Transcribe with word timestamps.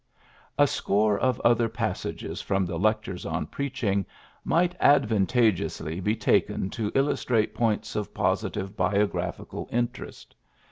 ''A 0.57 0.65
score 0.65 1.19
of 1.19 1.39
other 1.41 1.69
passages 1.69 2.41
from 2.41 2.65
the 2.65 2.79
Lectures 2.79 3.23
on 3.23 3.45
Preaching 3.45 4.03
might 4.43 4.75
advan 4.79 5.27
tageously 5.27 6.03
be 6.03 6.15
taken 6.15 6.71
to 6.71 6.91
illustrate 6.95 7.53
points 7.53 7.95
of 7.95 8.11
positive 8.11 8.75
biographical 8.75 9.69
interest. 9.71 10.35